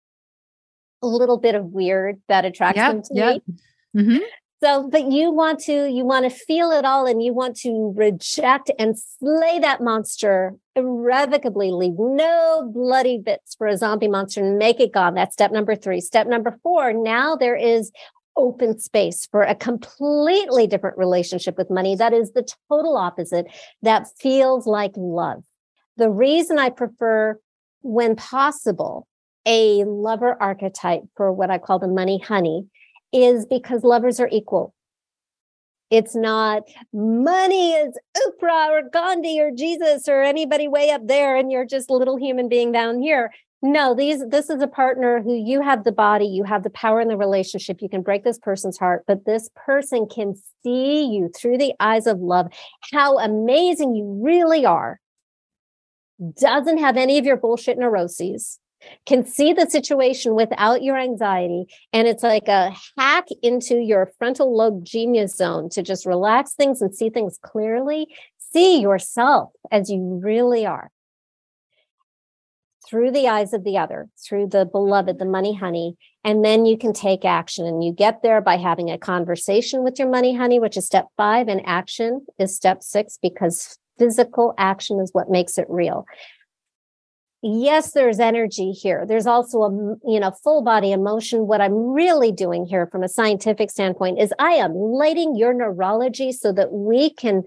[1.02, 3.42] a little bit of weird that attracts yep, them to yep.
[3.48, 3.54] me.
[3.96, 4.24] Mm-hmm.
[4.64, 7.94] So, but you want to, you want to feel it all and you want to
[7.96, 14.60] reject and slay that monster irrevocably, leave no bloody bits for a zombie monster and
[14.60, 15.16] make it gone.
[15.16, 16.00] That's step number three.
[16.00, 17.92] Step number four, now there is
[18.38, 21.96] open space for a completely different relationship with money.
[21.96, 23.48] That is the total opposite.
[23.82, 25.44] That feels like love.
[25.98, 27.40] The reason I prefer,
[27.82, 29.08] when possible,
[29.46, 32.68] a lover archetype for what I call the money honey
[33.12, 34.74] is because lovers are equal.
[35.90, 41.52] It's not money is Oprah or Gandhi or Jesus or anybody way up there, and
[41.52, 43.32] you're just a little human being down here.
[43.62, 47.02] No, these this is a partner who you have the body, you have the power
[47.02, 47.82] in the relationship.
[47.82, 52.08] You can break this person's heart, but this person can see you through the eyes
[52.08, 52.48] of love,
[52.94, 55.00] how amazing you really are.
[56.40, 58.60] Doesn't have any of your bullshit neuroses
[59.06, 61.66] can see the situation without your anxiety.
[61.94, 66.82] And it's like a hack into your frontal lobe genius zone to just relax things
[66.82, 68.08] and see things clearly.
[68.38, 70.92] See yourself as you really are.
[72.92, 75.96] through the eyes of the other, through the beloved, the money honey.
[76.26, 77.66] And then you can take action.
[77.66, 81.08] And you get there by having a conversation with your money honey, which is step
[81.16, 86.06] five, and action is step six, because physical action is what makes it real.
[87.44, 89.04] Yes, there's energy here.
[89.08, 89.72] There's also a
[90.08, 91.48] you know full body emotion.
[91.48, 96.32] What I'm really doing here from a scientific standpoint is I am lighting your neurology
[96.32, 97.44] so that we can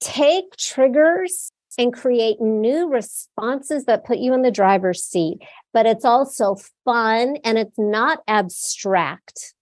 [0.00, 5.38] take triggers and create new responses that put you in the driver's seat.
[5.72, 9.54] But it's also fun and it's not abstract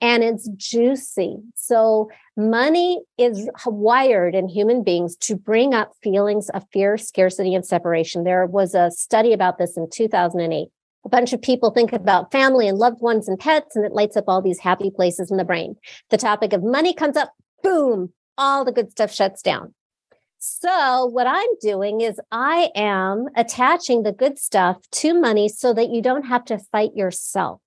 [0.00, 1.36] and it's juicy.
[1.54, 7.64] So, money is wired in human beings to bring up feelings of fear, scarcity, and
[7.64, 8.24] separation.
[8.24, 10.68] There was a study about this in 2008.
[11.04, 14.16] A bunch of people think about family and loved ones and pets, and it lights
[14.16, 15.76] up all these happy places in the brain.
[16.10, 17.32] The topic of money comes up,
[17.62, 19.74] boom, all the good stuff shuts down.
[20.38, 25.90] So, what I'm doing is I am attaching the good stuff to money so that
[25.90, 27.60] you don't have to fight yourself.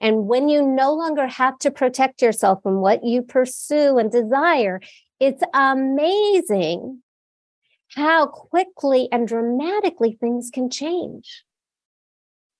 [0.00, 4.80] And when you no longer have to protect yourself from what you pursue and desire,
[5.18, 7.02] it's amazing
[7.94, 11.44] how quickly and dramatically things can change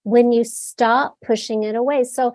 [0.03, 2.05] when you stop pushing it away.
[2.05, 2.35] So,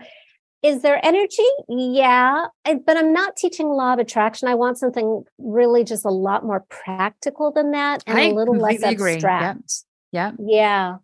[0.64, 1.46] is there energy?
[1.70, 4.48] Yeah, but I'm not teaching law of attraction.
[4.48, 8.58] I want something really just a lot more practical than that and I a little
[8.58, 9.14] less agree.
[9.14, 9.84] abstract.
[10.12, 10.32] Yeah.
[10.40, 10.98] Yeah.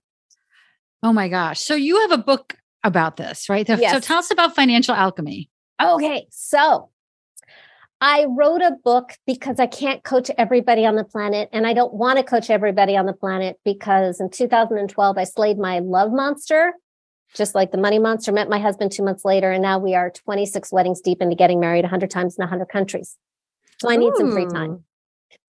[1.04, 1.60] Oh my gosh.
[1.60, 3.68] So you have a book about this, right?
[3.68, 3.92] So, Yes.
[3.92, 5.50] so tell us about financial alchemy.
[5.82, 6.90] Okay, so
[8.00, 11.94] I wrote a book because I can't coach everybody on the planet, and I don't
[11.94, 16.74] want to coach everybody on the planet because in 2012 I slayed my love monster,
[17.36, 18.32] just like the money monster.
[18.32, 21.60] Met my husband two months later, and now we are 26 weddings deep into getting
[21.60, 23.18] married 100 times in 100 countries.
[23.80, 24.84] So I need some free time.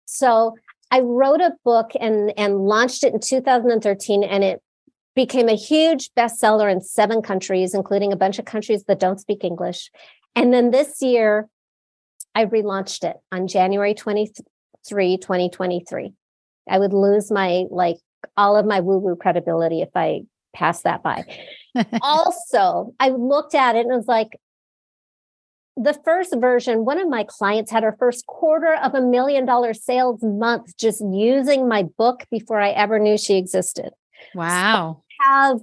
[0.05, 0.55] So
[0.91, 4.61] I wrote a book and and launched it in 2013, and it
[5.25, 9.43] became a huge bestseller in seven countries, including a bunch of countries that don't speak
[9.43, 9.91] English.
[10.35, 11.47] And then this year,
[12.33, 16.13] I relaunched it on January 23, 2023.
[16.67, 17.97] I would lose my like
[18.35, 20.21] all of my woo-woo credibility if I
[20.55, 21.23] passed that by.
[22.01, 24.39] also, I looked at it and was like,
[25.77, 29.73] the first version, one of my clients had her first quarter of a million dollar
[29.73, 33.91] sales month just using my book before I ever knew she existed.
[34.35, 35.03] Wow.
[35.23, 35.59] Have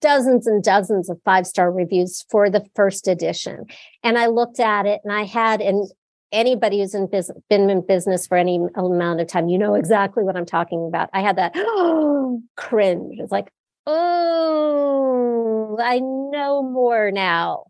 [0.00, 3.66] dozens and dozens of five star reviews for the first edition.
[4.02, 5.88] And I looked at it and I had, and
[6.32, 10.22] anybody who's in business, been in business for any amount of time, you know exactly
[10.22, 11.08] what I'm talking about.
[11.12, 13.18] I had that oh, cringe.
[13.18, 13.50] It's like,
[13.86, 17.64] oh, I know more now.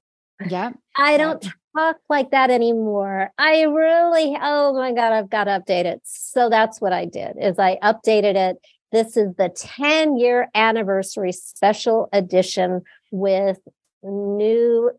[0.48, 0.70] Yeah.
[0.96, 3.30] I don't talk like that anymore.
[3.38, 6.00] I really, oh my God, I've got to update it.
[6.04, 8.56] So that's what I did is I updated it.
[8.90, 13.58] This is the 10 year anniversary special edition with
[14.02, 14.90] new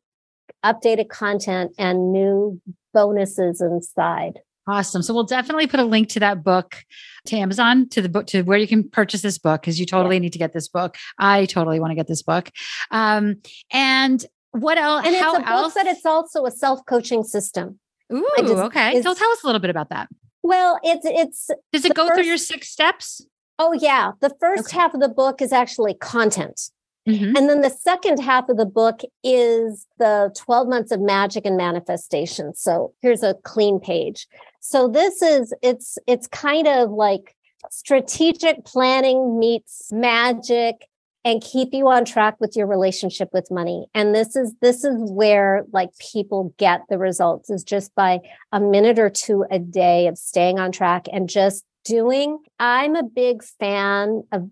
[0.63, 2.61] updated content and new
[2.93, 4.39] bonuses inside.
[4.67, 5.01] Awesome.
[5.01, 6.83] So we'll definitely put a link to that book
[7.25, 10.19] to Amazon, to the book, to where you can purchase this book because you totally
[10.19, 10.95] need to get this book.
[11.17, 12.51] I totally want to get this book.
[12.91, 13.37] Um,
[13.71, 15.05] and what else?
[15.05, 17.79] And it's how a book that it's also a self-coaching system.
[18.13, 19.01] Ooh, just- okay.
[19.01, 20.07] So tell us a little bit about that.
[20.41, 23.21] Well, it's it's Does it go through your six steps?
[23.59, 24.77] Oh yeah, the first Okay.
[24.77, 26.71] half of the book is actually content.
[27.07, 27.37] Mhm.
[27.37, 31.57] And then the second half of the book is the 12 months of magic and
[31.57, 32.53] manifestation.
[32.55, 34.27] So here's a clean page.
[34.59, 37.35] So this is it's it's kind of like
[37.71, 40.87] strategic planning meets magic
[41.25, 43.87] and keep you on track with your relationship with money.
[43.93, 48.19] And this is this is where like people get the results is just by
[48.51, 52.39] a minute or two a day of staying on track and just doing.
[52.59, 54.49] I'm a big fan of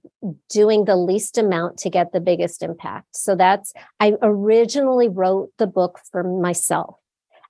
[0.49, 3.15] doing the least amount to get the biggest impact.
[3.15, 6.95] So that's, I originally wrote the book for myself.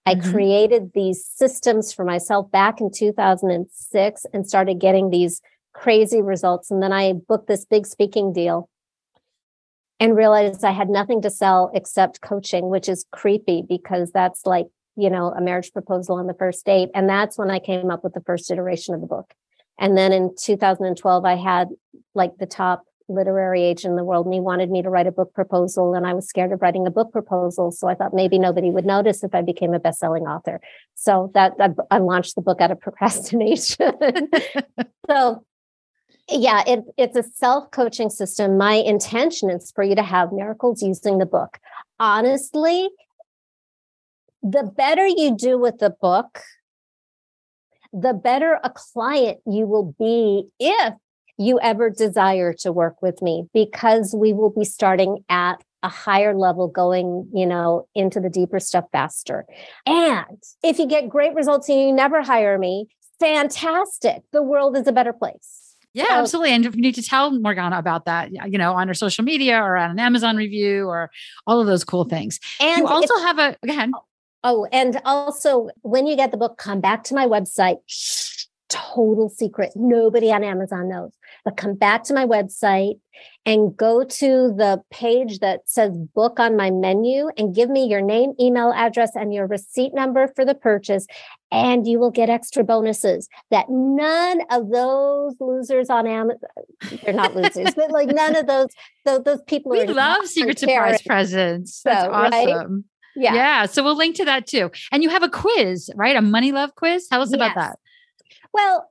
[0.05, 0.31] I Mhm.
[0.31, 5.41] created these systems for myself back in 2006 and started getting these
[5.73, 6.71] crazy results.
[6.71, 8.69] And then I booked this big speaking deal
[9.99, 14.67] and realized I had nothing to sell except coaching, which is creepy because that's like,
[14.95, 16.89] you know, a marriage proposal on the first date.
[16.93, 19.33] And that's when I came up with the first iteration of the book.
[19.79, 21.69] And then in 2012, I had
[22.15, 25.11] like the top literary agent in the world, and he wanted me to write a
[25.11, 25.93] book proposal.
[25.93, 27.71] And I was scared of writing a book proposal.
[27.71, 30.59] So I thought maybe nobody would notice if I became a best selling author.
[30.95, 33.91] So that I, I launched the book out of procrastination.
[35.09, 35.45] so
[36.29, 38.57] yeah, it, it's a self coaching system.
[38.57, 41.57] My intention is for you to have miracles using the book.
[41.99, 42.89] Honestly,
[44.43, 46.41] the better you do with the book,
[47.93, 50.93] the better a client you will be if
[51.37, 56.35] you ever desire to work with me because we will be starting at a higher
[56.35, 59.45] level going you know into the deeper stuff faster
[59.85, 62.87] and if you get great results and you never hire me
[63.19, 66.51] fantastic the world is a better place yeah, so, absolutely.
[66.51, 69.57] And if you need to tell Morgana about that, you know, on her social media
[69.57, 71.09] or on an Amazon review or
[71.47, 72.39] all of those cool things.
[72.59, 73.89] And you also have a go ahead.
[74.43, 77.77] Oh, and also when you get the book, come back to my website.
[77.87, 79.71] Shh, total secret.
[79.75, 81.11] Nobody on Amazon knows.
[81.45, 82.99] But come back to my website
[83.45, 88.01] and go to the page that says book on my menu and give me your
[88.01, 91.07] name, email address, and your receipt number for the purchase.
[91.49, 96.39] And you will get extra bonuses that none of those losers on Amazon,
[97.03, 98.67] they're not losers, but like none of those,
[99.05, 99.71] those, those people.
[99.71, 101.81] We love secret surprise presents.
[101.83, 102.31] That's so, awesome.
[102.73, 102.83] Right?
[103.17, 103.33] Yeah.
[103.33, 103.65] Yeah.
[103.65, 104.71] So we'll link to that too.
[104.91, 106.15] And you have a quiz, right?
[106.15, 107.07] A money love quiz.
[107.07, 107.35] Tell us yes.
[107.35, 107.79] about that.
[108.53, 108.89] Well,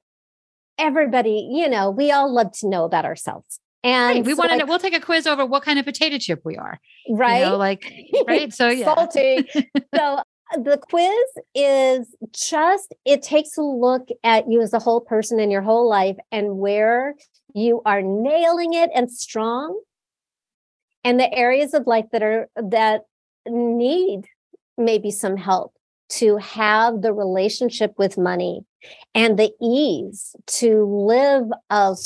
[0.79, 3.61] everybody, you know, we all love to know about ourselves.
[3.85, 4.25] And right.
[4.25, 6.41] we so want to know, we'll take a quiz over what kind of potato chip
[6.45, 6.81] we are.
[7.09, 7.39] Right.
[7.39, 7.93] You know, like,
[8.27, 8.53] right.
[8.53, 8.87] So, yeah.
[8.87, 9.49] Salty.
[9.95, 10.23] so,
[10.55, 11.11] the quiz
[11.55, 15.89] is just, it takes a look at you as a whole person in your whole
[15.89, 17.15] life and where
[17.55, 19.81] you are nailing it and strong
[21.05, 23.03] and the areas of life that are, that
[23.51, 24.27] need
[24.77, 25.73] maybe some help
[26.09, 28.61] to have the relationship with money
[29.15, 31.97] and the ease to live a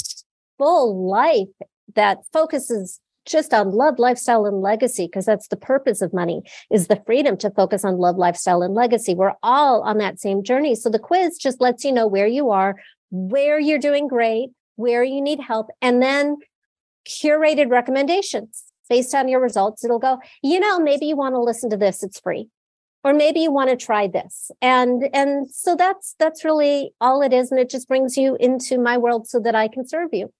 [0.58, 1.48] full life
[1.94, 6.86] that focuses just on love lifestyle and legacy because that's the purpose of money is
[6.86, 9.14] the freedom to focus on love lifestyle and legacy.
[9.14, 10.74] We're all on that same journey.
[10.74, 12.76] So the quiz just lets you know where you are
[13.10, 16.36] where you're doing great where you need help and then
[17.06, 21.70] curated recommendations based on your results it'll go you know maybe you want to listen
[21.70, 22.48] to this it's free.
[23.02, 24.50] Or maybe you want to try this.
[24.60, 28.78] And and so that's that's really all it is and it just brings you into
[28.78, 30.30] my world so that i can serve you.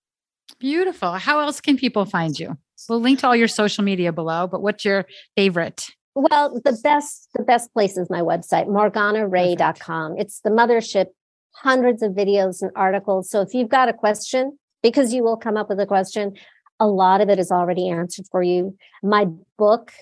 [0.59, 1.13] Beautiful.
[1.13, 2.59] How else can people find you?
[2.89, 5.87] We'll link to all your social media below but what's your favorite?
[6.15, 11.07] Well the best the best place is my website morganarae.com it's the mothership
[11.55, 13.31] hundreds of videos and articles.
[13.31, 16.35] So if you've got a question because you will come up with a question
[16.81, 19.27] a lot of it is already answered for you my
[19.59, 19.93] book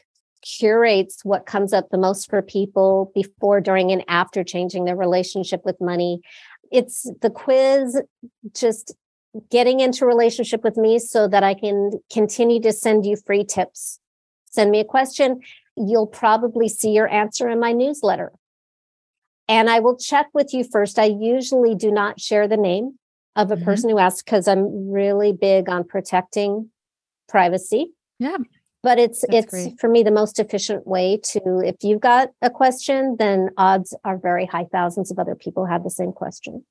[0.43, 5.63] curates what comes up the most for people before, during, and after changing their relationship
[5.65, 6.21] with money.
[6.71, 8.01] It's the quiz,
[8.55, 8.95] just
[9.51, 14.01] getting into relationship with me so that I can continue to send you free tips.
[14.51, 15.41] Send me a question.
[15.77, 18.33] You'll probably see your answer in my newsletter.
[19.49, 20.99] And I will check with you first.
[20.99, 22.99] I usually do not share the name
[23.39, 23.65] of a mm-hmm.
[23.65, 26.69] person who asks because I'm really big on protecting
[27.27, 27.93] privacy.
[28.19, 28.37] Yeah
[28.83, 29.81] but it's That's it's great.
[29.81, 34.19] for me the most efficient way to if you've got a question then odds are
[34.19, 36.65] very high thousands of other people have the same question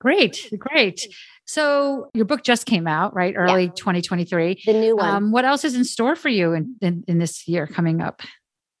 [0.00, 1.06] great great
[1.46, 3.70] so your book just came out right early yeah.
[3.76, 7.18] 2023 the new one um, what else is in store for you in, in, in
[7.18, 8.22] this year coming up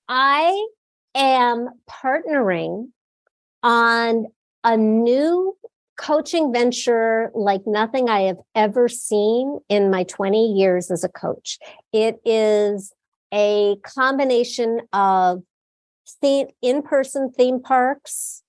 [0.08, 0.66] i
[1.14, 2.88] am partnering
[3.62, 4.26] on
[4.64, 5.56] a new
[5.96, 11.58] coaching venture like nothing I have ever seen in my 20 years as a coach.
[11.92, 12.92] It is
[13.32, 15.42] a combination of
[16.20, 18.42] theme, in-person theme parks,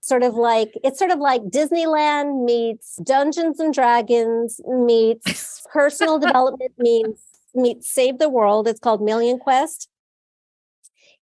[0.00, 6.72] sort of like it's sort of like Disneyland meets Dungeons and Dragons meets personal development
[6.78, 7.22] meets
[7.54, 8.68] meets Save the World.
[8.68, 9.88] It's called Million Quest.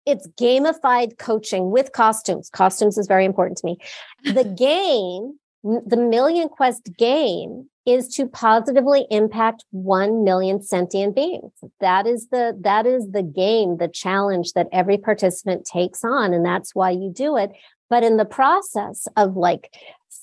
[0.05, 2.49] It's gamified coaching with costumes.
[2.49, 3.77] Costumes is very important to me.
[4.23, 11.51] The game the Million Quest game is to positively impact 1 million sentient beings.
[11.79, 16.45] That is the that is the game the challenge that every participant takes on and
[16.45, 17.51] that's why you do it.
[17.89, 19.75] But in the process of like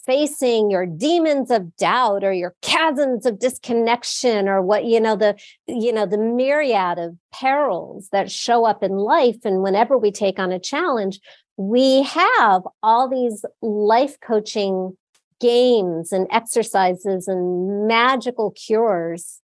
[0.07, 5.37] facing your demons of doubt or your chasms of disconnection or what you know the
[5.69, 10.41] you know the myriad of perils that show up in life and whenever we take
[10.41, 11.21] on a challenge
[11.57, 14.97] we have all these life coaching
[15.43, 19.41] games and exercises and magical cures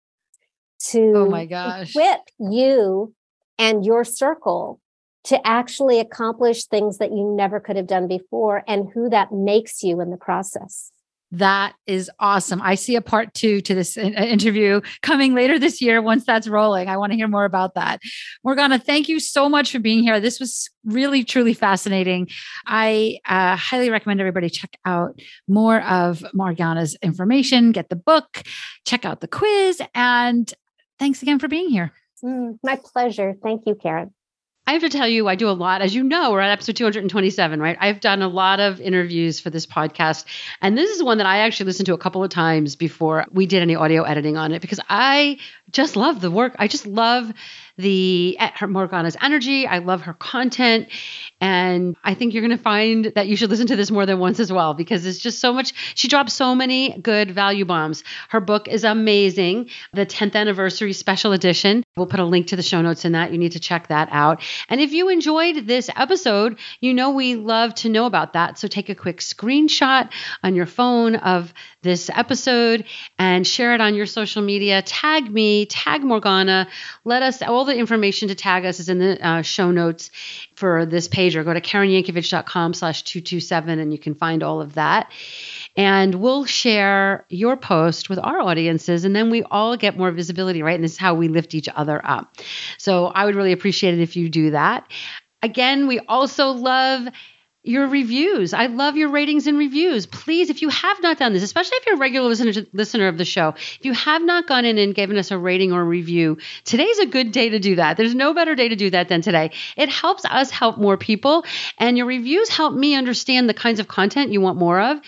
[0.78, 1.90] to oh my gosh.
[1.90, 3.14] equip you
[3.58, 4.78] and your circle
[5.24, 9.82] to actually accomplish things that you never could have done before and who that makes
[9.82, 10.92] you in the process
[11.32, 12.62] that is awesome.
[12.62, 16.88] I see a part two to this interview coming later this year once that's rolling.
[16.88, 18.00] I want to hear more about that.
[18.44, 20.20] Morgana, thank you so much for being here.
[20.20, 22.28] This was really, truly fascinating.
[22.66, 28.42] I uh, highly recommend everybody check out more of Morgana's information, get the book,
[28.84, 30.52] check out the quiz, and
[30.98, 31.92] thanks again for being here.
[32.24, 33.34] Mm, my pleasure.
[33.42, 34.12] Thank you, Karen.
[34.68, 35.80] I have to tell you, I do a lot.
[35.80, 37.76] As you know, we're at episode 227, right?
[37.80, 40.24] I've done a lot of interviews for this podcast.
[40.60, 43.46] And this is one that I actually listened to a couple of times before we
[43.46, 45.38] did any audio editing on it because I
[45.70, 46.54] just love the work.
[46.58, 47.32] I just love
[47.78, 49.66] the eh, her Morgana's energy.
[49.66, 50.88] I love her content.
[51.40, 54.18] And I think you're going to find that you should listen to this more than
[54.18, 55.74] once as well because it's just so much.
[55.94, 58.04] She drops so many good value bombs.
[58.30, 61.84] Her book is amazing, the 10th anniversary special edition.
[61.96, 63.32] We'll put a link to the show notes in that.
[63.32, 64.42] You need to check that out.
[64.68, 68.58] And if you enjoyed this episode, you know we love to know about that.
[68.58, 70.10] So take a quick screenshot
[70.42, 71.52] on your phone of
[71.82, 72.84] this episode
[73.18, 74.82] and share it on your social media.
[74.82, 76.68] Tag me, tag Morgana.
[77.04, 80.10] Let us, all the information to tag us is in the uh, show notes
[80.54, 84.74] for this page or go to karenyankovich.com slash 227 and you can find all of
[84.74, 85.10] that.
[85.76, 90.62] And we'll share your post with our audiences and then we all get more visibility,
[90.62, 90.74] right?
[90.74, 92.36] And this is how we lift each other up.
[92.76, 94.90] So I would really appreciate it if you do that.
[95.42, 97.08] Again, we also love
[97.66, 98.54] your reviews.
[98.54, 100.06] I love your ratings and reviews.
[100.06, 103.18] Please, if you have not done this, especially if you're a regular listener, listener of
[103.18, 105.84] the show, if you have not gone in and given us a rating or a
[105.84, 107.96] review, today's a good day to do that.
[107.96, 109.50] There's no better day to do that than today.
[109.76, 111.44] It helps us help more people,
[111.78, 115.00] and your reviews help me understand the kinds of content you want more of.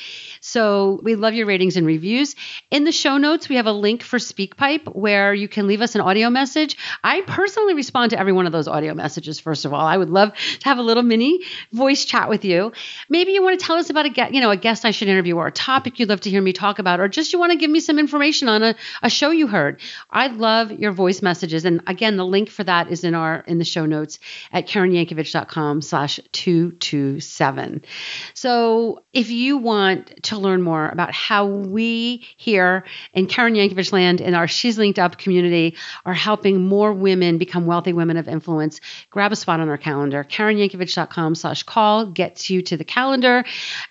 [0.49, 2.35] So we love your ratings and reviews.
[2.71, 5.95] In the show notes, we have a link for SpeakPipe where you can leave us
[5.95, 6.77] an audio message.
[7.05, 9.87] I personally respond to every one of those audio messages, first of all.
[9.87, 11.41] I would love to have a little mini
[11.73, 12.73] voice chat with you.
[13.11, 15.09] Maybe you want to tell us about a guest, you know, a guest I should
[15.09, 17.53] interview or a topic you'd love to hear me talk about, or just you want
[17.53, 19.83] to give me some information on a, a show you heard.
[20.11, 21.67] I love your voice messages.
[21.67, 24.19] And again, the link for that is in our in the show notes
[24.51, 27.85] at karenyankovich.com slash 227.
[28.33, 34.21] So if you want to learn more about how we here in Karen Yankovich land
[34.21, 38.81] in our She's Linked Up community are helping more women become wealthy women of influence,
[39.11, 40.25] grab a spot on our calendar.
[40.25, 43.45] KarenYankovich.com slash call gets you to the calendar.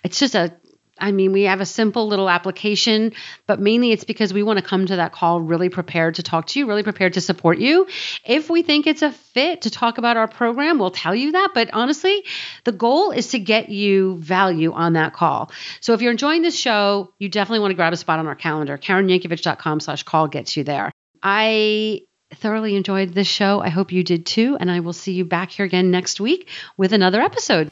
[0.04, 0.52] It's just a
[1.00, 3.12] I mean, we have a simple little application,
[3.46, 6.46] but mainly it's because we want to come to that call really prepared to talk
[6.48, 7.86] to you, really prepared to support you.
[8.24, 11.50] If we think it's a fit to talk about our program, we'll tell you that.
[11.54, 12.24] But honestly,
[12.64, 15.50] the goal is to get you value on that call.
[15.80, 18.36] So if you're enjoying this show, you definitely want to grab a spot on our
[18.36, 18.78] calendar.
[18.78, 20.92] KarenYankovich.com slash call gets you there.
[21.22, 22.02] I
[22.34, 23.60] thoroughly enjoyed this show.
[23.60, 24.56] I hope you did too.
[24.58, 27.70] And I will see you back here again next week with another episode.